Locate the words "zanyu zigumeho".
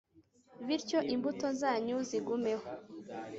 1.61-2.65